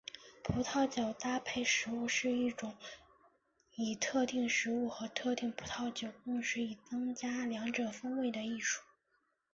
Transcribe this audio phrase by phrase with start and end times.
[0.43, 2.73] 葡萄酒搭配食物是一种
[3.75, 8.81] 以特定食物和特定葡萄酒共食以增加两者风味的艺术。